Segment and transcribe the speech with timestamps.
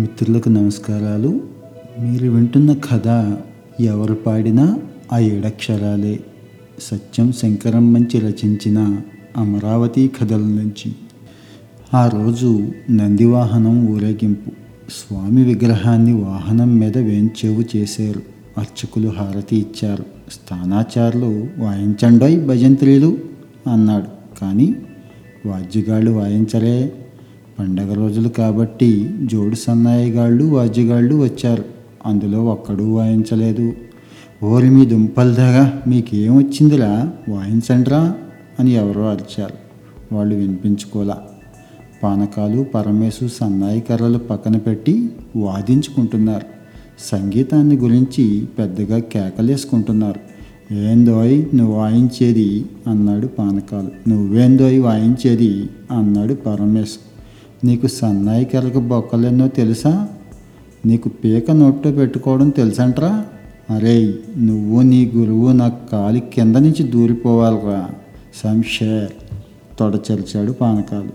[0.00, 1.28] మిత్రులకు నమస్కారాలు
[2.00, 3.08] మీరు వింటున్న కథ
[3.82, 4.64] ఎవరు పాడినా
[5.12, 6.14] ఆ ఏడక్షరాలే
[6.80, 8.78] సత్యం శంకరం మంచి రచించిన
[9.36, 10.90] అమరావతి కథల నుంచి
[11.94, 12.50] ఆ రోజు
[12.90, 14.50] నందివాహనం ఊరేగింపు
[14.90, 18.22] స్వామి విగ్రహాన్ని వాహనం మీద వేంచేవు చేశారు
[18.58, 20.04] అర్చకులు హారతి ఇచ్చారు
[20.32, 21.32] స్థానాచారులు
[21.58, 23.10] వాయించండోయ్ భజంత్రీలు
[23.66, 24.10] అన్నాడు
[24.42, 24.68] కానీ
[25.46, 26.78] వాద్యగాళ్ళు వాయించలే
[27.58, 28.88] పండగ రోజులు కాబట్టి
[29.22, 31.64] జోడు సన్నాయిగాళ్ళు వాద్యగాళ్ళు వచ్చారు
[32.06, 33.66] అందులో ఒక్కడూ వాయించలేదు
[34.44, 36.90] ఓరి మీ దుంపలదాగా మీకేం వచ్చిందిరా
[37.28, 38.00] వాయించండ్రా
[38.60, 39.56] అని ఎవరో అరిచారు
[40.14, 41.16] వాళ్ళు వినిపించుకోలా
[42.02, 44.94] పానకాలు పరమేశు సన్నాయి కర్రలు పక్కన పెట్టి
[45.36, 46.46] వాదించుకుంటున్నారు
[47.10, 48.24] సంగీతాన్ని గురించి
[48.58, 50.20] పెద్దగా కేకలేసుకుంటున్నారు
[50.84, 52.48] ఏందోయ్ నువ్వు వాయించేది
[52.86, 55.52] అన్నాడు పానకాలు నువ్వేందోయ్ వాయించేది
[55.90, 57.12] అన్నాడు పరమేశ్వర్
[57.64, 59.92] నీకు సన్నాయి కెలకు బొక్కలెన్నో తెలుసా
[60.86, 63.24] నీకు పీక నోట్టు పెట్టుకోవడం తెలుసంట్రా
[63.70, 63.94] అరే
[64.38, 67.88] నువ్వు నీ గురువు నా కాలి కింద నుంచి దూరిపోవాలిరా
[68.42, 69.14] సంషేర్
[69.80, 71.12] తొడచరిచాడు పానకాలు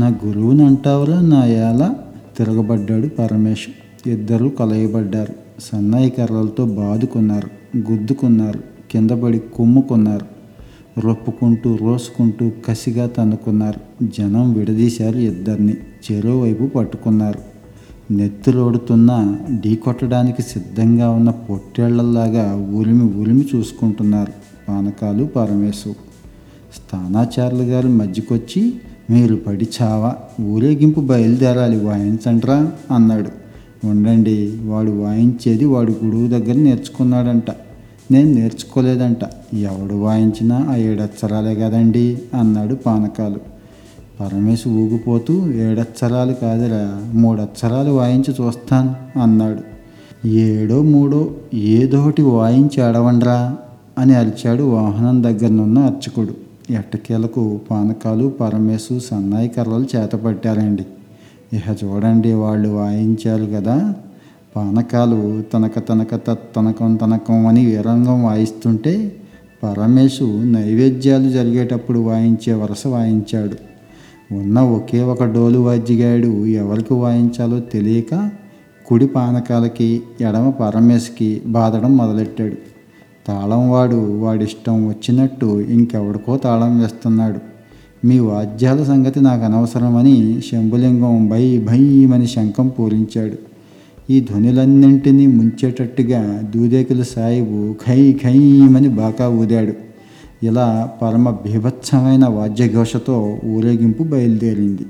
[0.00, 1.94] నా గురువుని అంటావురా నా ఏల
[2.38, 3.68] తిరగబడ్డాడు పరమేశ్
[4.06, 5.34] ఇద్దరు కలయబడ్డారు
[5.60, 7.50] సన్నాయి కర్రలతో బాదుకున్నారు
[7.76, 8.60] గుద్దుకున్నారు
[8.90, 10.39] కిందపడి కొమ్ముకున్నారు
[10.96, 13.80] రొప్పుకుంటూ రోసుకుంటూ కసిగా తన్నుకున్నారు
[14.08, 15.76] జనం విడదీశారు ఇద్దరిని
[16.06, 17.40] చెరోవైపు పట్టుకున్నారు
[18.10, 19.10] నెత్తులోడుతున్న
[19.82, 22.46] కొట్టడానికి సిద్ధంగా ఉన్న పొట్టేళ్లలాగా
[22.74, 24.32] ఉలిమి ఉలిమి చూసుకుంటున్నారు
[24.68, 25.94] పానకాలు పరమేశు
[26.74, 28.74] స్థానాచారులు గారు మధ్యకొచ్చి
[29.10, 30.10] మీరు పడి చావా
[30.40, 32.72] ఊరేగింపు బయలుదేరాలి వాయించండ్రా
[32.90, 33.30] అన్నాడు
[33.86, 34.52] ఉండండి
[34.64, 37.50] వాడు వాయించేది వాడు గురువు దగ్గర నేర్చుకున్నాడంట
[38.10, 39.22] నేను నేర్చుకోలేదంట
[39.62, 42.06] ఎవడు వాయించినా ఆ ఏడచ్చరాలే కదండి
[42.34, 43.40] అన్నాడు పానకాలు
[44.20, 45.34] పరమేశు ఊగిపోతూ
[45.60, 46.80] ఏడచ్చరాలు కాదురా
[47.14, 48.90] మూడచ్చరాలు వాయించి చూస్తాను
[49.20, 49.62] అన్నాడు
[50.46, 51.20] ఏడో మూడో
[51.72, 53.38] ఏదోటి వాయించి ఆడవండ్రా
[53.98, 56.34] అని అరిచాడు వాహనం దగ్గరనున్న అర్చకుడు
[56.70, 60.84] ఎట్టకేలకు పానకాలు పరమేశు సన్నాయి కర్రలు చేతపట్టారండి
[61.52, 63.76] ఇహ చూడండి వాళ్ళు వాయించారు కదా
[64.56, 65.18] పానకాలు
[65.52, 66.14] తనక తనక
[66.54, 68.94] తనకం తనకం అని వీరంగం వాయిస్తుంటే
[69.62, 70.26] పరమేశు
[70.46, 73.56] నైవేద్యాలు జరిగేటప్పుడు వాయించే వరస వాయించాడు
[74.32, 76.30] ఉన్న ఒకే ఒక డోలు వాద్యగాడు
[76.54, 78.14] ఎవరికి వాయించాలో తెలియక
[78.86, 79.88] కుడి పానకాలకి
[80.20, 82.58] ఎడమ పరమేశ్కి బాధడం మొదలెట్టాడు
[83.26, 87.40] తాళం వాడు వాడిష్టం వచ్చినట్టు ఇంకెవడికో తాళం వేస్తున్నాడు
[88.04, 90.16] మీ వాద్యాల సంగతి నాకు అనవసరమని
[90.40, 93.38] శంభులింగం భై భయమని శంఖం పూరించాడు
[94.10, 96.20] ఈ ధ్వనులన్నింటినీ ముంచేటట్టుగా
[96.54, 99.74] దూదేకుల సాయిబు ఖై ఖైమని బాకా ఊదాడు
[100.42, 100.66] ఇలా
[101.02, 103.16] పరమ భీభత్సమైన వాద్యఘోషతో
[103.46, 104.86] ఊరేగింపు బయలుదేరింది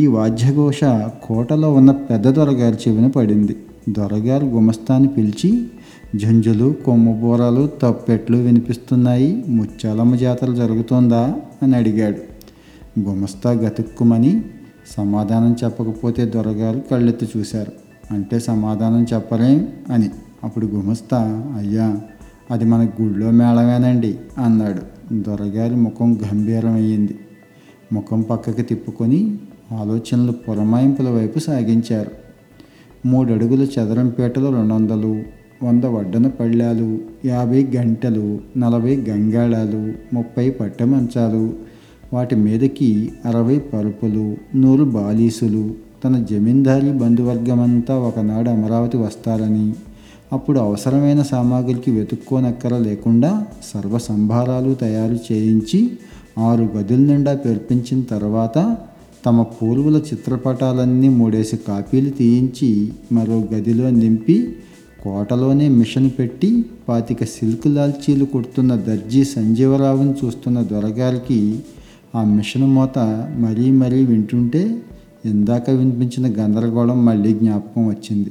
[0.00, 0.80] ఈ వాద్యఘోష
[1.24, 3.54] కోటలో ఉన్న పెద్ద దొరగారి చెవిన పడింది
[3.88, 5.50] దొరగారు గుమస్తాన్ని పిలిచి
[6.14, 11.22] జంజులు కొమ్మబూరలు తప్పెట్లు వినిపిస్తున్నాయి ముచ్చలమ్మ జాతర జరుగుతుందా
[11.62, 12.20] అని అడిగాడు
[13.00, 14.32] గుమస్తా గతుక్కుమని
[14.92, 17.72] సమాధానం చెప్పకపోతే దొరగారు కళ్ళెత్తి చూశారు
[18.10, 19.68] అంటే సమాధానం చెప్పలేం
[19.90, 20.10] అని
[20.44, 21.18] అప్పుడు గుమస్తా
[21.56, 22.00] అయ్యా
[22.50, 24.18] అది మన గుళ్ళో మేళమేనండి
[24.38, 24.82] అన్నాడు
[25.12, 27.18] దొరగారి ముఖం గంభీరమయ్యింది
[27.92, 29.38] ముఖం పక్కకి తిప్పుకొని
[29.72, 32.12] ఆలోచనలు పురమాయింపుల వైపు సాగించారు
[33.06, 35.12] మూడడుగుల చదరం పీటలు రెండు వందలు
[35.62, 37.00] వంద వడ్డన పళ్ళాలు
[37.24, 38.38] యాభై గంటలు
[38.56, 39.92] నలభై గంగాళాలు
[40.14, 41.54] ముప్పై పట్టమంచాలు
[42.12, 43.10] వాటి మీదకి
[43.24, 44.36] అరవై పరుపులు
[44.54, 45.64] నూరు బాలీసులు
[46.04, 49.66] తన జమీందారీ బంధువర్గమంతా ఒకనాడు అమరావతి వస్తారని
[50.32, 53.30] అప్పుడు అవసరమైన సామాగ్రికి వెతుక్కోనక్కర లేకుండా
[53.72, 55.80] సర్వసంభారాలు తయారు చేయించి
[56.40, 58.58] ఆరు గదుల నిండా పేర్పించిన తర్వాత
[59.26, 62.70] తమ పూర్వుల చిత్రపటాలన్నీ మూడేసి కాపీలు తీయించి
[63.12, 64.36] మరో గదిలో నింపి
[65.02, 66.50] కోటలోనే మిషన్ పెట్టి
[66.88, 71.38] పాతిక సిల్క్ లాల్చీలు కుడుతున్న దర్జీ సంజీవరావుని చూస్తున్న దొరగారికి
[72.14, 72.98] ఆ మిషన్ మూత
[73.38, 74.62] మరీ మరీ వింటుంటే
[75.24, 78.30] ఇందాక వినిపించిన గందరగోళం మళ్ళీ జ్ఞాపకం వచ్చింది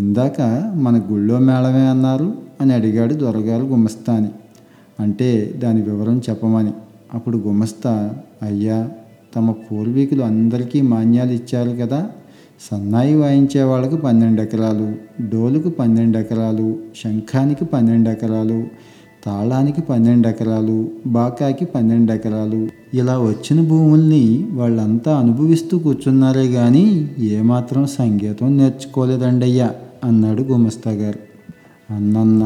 [0.00, 0.40] ఇందాక
[0.76, 2.28] మన గుళ్ళో మేళమే అన్నారు
[2.60, 4.30] అని అడిగాడు దొరగారు గుమస్తాని
[5.00, 5.30] అంటే
[5.56, 6.72] దాని వివరం చెప్పమని
[7.14, 7.92] అప్పుడు గుమస్తా
[8.42, 8.78] అయ్యా
[9.36, 12.00] తమ పూర్వీకులు అందరికీ మాన్యాలు ఇచ్చారు కదా
[12.60, 14.86] సన్నాయి వాయించే వాళ్ళకు పన్నెండు ఎకరాలు
[15.22, 16.68] డోలుకు పన్నెండు ఎకరాలు
[16.96, 18.58] శంఖానికి పన్నెండు ఎకరాలు
[19.26, 20.76] తాళానికి పన్నెండు ఎకరాలు
[21.06, 22.60] బాకాకి పన్నెండు ఎకరాలు
[22.94, 24.24] ఇలా వచ్చిన భూముల్ని
[24.52, 26.84] వాళ్ళంతా అనుభవిస్తూ కూర్చున్నారే గాని
[27.30, 29.68] ఏమాత్రం సంగీతం నేర్చుకోలేదండి అయ్యా
[30.04, 31.20] అన్నాడు గుమస్తా గారు
[31.90, 32.44] అన్నన్న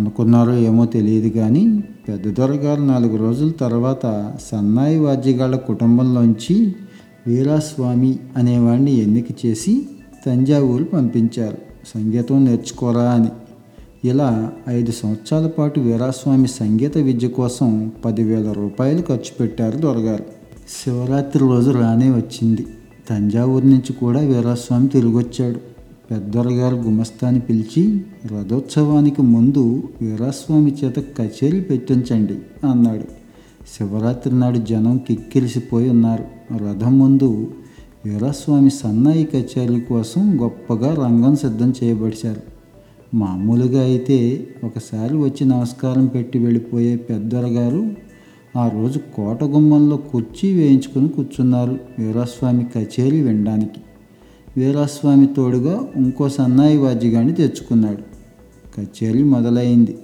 [0.00, 1.62] అనుకున్నారో ఏమో తెలియదు కానీ
[2.08, 4.06] పెద్ద దొరగారు నాలుగు రోజుల తర్వాత
[4.50, 6.56] సన్నాయి వాద్యగాళ్ళ కుటుంబంలోంచి
[7.26, 9.74] వీరాస్వామి అనేవాడిని ఎన్నిక చేసి
[10.26, 11.58] తంజావూరు పంపించారు
[11.94, 13.30] సంగీతం నేర్చుకోరా అని
[14.06, 14.30] ఇలా
[14.70, 17.68] ఐదు సంవత్సరాల పాటు వీరాస్వామి సంగీత విద్య కోసం
[18.04, 20.26] పదివేల రూపాయలు ఖర్చు పెట్టారు దొరగారు
[20.72, 22.64] శివరాత్రి రోజు రానే వచ్చింది
[23.10, 25.60] తంజావూరు నుంచి కూడా వీరాస్వామి తిరిగొచ్చాడు
[26.10, 27.82] పెద్దొరగారు గుమస్తాని పిలిచి
[28.32, 29.62] రథోత్సవానికి ముందు
[30.02, 32.36] వీరాస్వామి చేత కచేరీ పెట్టించండి
[32.64, 33.06] అన్నాడు
[33.72, 36.26] శివరాత్రి నాడు జనం కిక్కిరిసిపోయి ఉన్నారు
[36.64, 37.30] రథం ముందు
[38.04, 42.42] వీరాస్వామి సన్నాయి కచేరీ కోసం గొప్పగా రంగం సిద్ధం చేయబడిచారు
[43.16, 44.18] మామూలుగా అయితే
[44.64, 47.82] ఒకసారి వచ్చి నమస్కారం పెట్టి వెళ్ళిపోయే పెద్దొరగారు
[48.56, 53.80] ఆ రోజు కోట గుమ్మంలో కుర్చీ వేయించుకుని కూర్చున్నారు వీరాస్వామి కచేరీ వినడానికి
[54.56, 58.04] వీరాస్వామి తోడుగా ఇంకో సన్నాయి వాద్యగాన్ని తెచ్చుకున్నాడు
[58.76, 59.94] కచేరీ మొదలైంది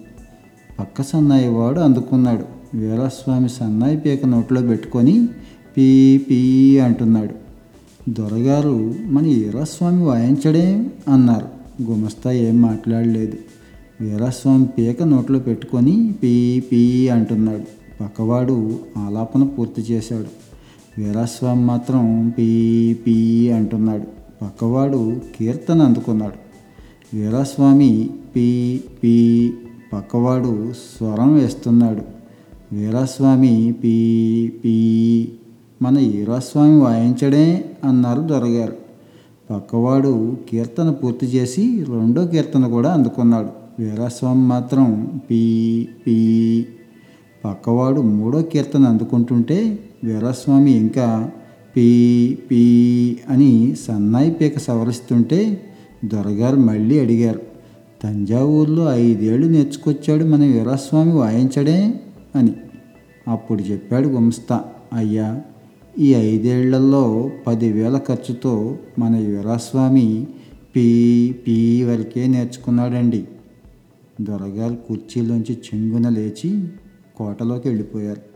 [0.78, 2.44] పక్క సన్నాయి వాడు అందుకున్నాడు
[2.74, 5.16] వీరాస్వామి సన్నాయి పీక నోట్లో పెట్టుకొని
[5.76, 5.88] పీ
[6.18, 6.38] పీ
[6.78, 7.34] అంటున్నాడు
[8.10, 8.76] దొరగారు
[9.06, 10.66] మన వీరాస్వామి వాయించడే
[11.08, 11.48] అన్నారు
[11.80, 13.38] గుమస్తా ఏం మాట్లాడలేదు
[14.00, 16.60] వీరస్వామి పీక నోట్లో పెట్టుకొని పీ
[16.60, 17.08] పీ
[17.08, 17.66] అంటున్నాడు
[18.00, 18.56] పక్కవాడు
[18.98, 20.30] ఆలాపన పూర్తి చేశాడు
[20.98, 22.32] వీరస్వామి మాత్రం
[22.36, 22.48] పీ
[22.94, 23.16] పీ
[23.48, 24.06] అంటున్నాడు
[24.42, 25.20] పక్కవాడు
[25.36, 26.38] కీర్తన అందుకున్నాడు
[27.16, 28.10] వీరస్వామి
[28.34, 28.48] పీ
[29.02, 29.14] పీ
[29.92, 30.72] పక్కవాడు
[30.72, 32.04] స్వరం వేస్తున్నాడు
[32.72, 33.94] వీరస్వామి పీ
[34.64, 34.76] పీ
[35.82, 37.46] మన ఈరాస్వామి వాయించడే
[37.84, 38.81] అన్నారు దొరగారు
[39.50, 40.12] పక్కవాడు
[40.50, 41.64] కీర్తన పూర్తి చేసి
[41.88, 43.50] రెండో కీర్తన కూడా అందుకున్నాడు
[43.78, 44.86] వీరాస్వామి మాత్రం
[45.30, 45.42] పీ
[46.04, 46.16] పీ
[47.44, 49.58] పక్కవాడు మూడో కీర్తన అందుకుంటుంటే
[50.04, 51.06] వీరాస్వామి ఇంకా
[51.76, 51.86] పీ
[52.50, 52.62] పీ
[53.30, 53.50] అని
[53.76, 55.40] సన్నాయి పీక సవరిస్తుంటే
[56.04, 57.42] దొరగారు మళ్ళీ అడిగారు
[58.04, 61.78] తంజావూరులో ఐదేళ్లు నేర్చుకొచ్చాడు మన వీరాస్వామి వాయించడే
[62.34, 62.52] అని
[63.28, 64.56] అప్పుడు చెప్పాడు గుమస్తా
[64.92, 65.28] అయ్యా
[66.00, 67.30] ఈ ఐదేళ్లలో
[67.46, 68.52] పదివేల ఖర్చుతో
[68.98, 70.26] మన వీరాస్వామి
[70.74, 70.86] పీ
[71.46, 71.82] పీ
[71.82, 73.26] వరకే నేర్చుకున్నాడండి
[74.20, 76.50] దొరగారు కుర్చీలోంచి చెంగున లేచి
[77.18, 78.31] కోటలోకి వెళ్ళిపోయారు